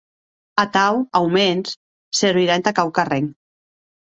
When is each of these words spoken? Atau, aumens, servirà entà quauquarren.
Atau, 0.63 0.95
aumens, 1.19 1.75
servirà 2.21 2.57
entà 2.63 2.75
quauquarren. 2.81 3.31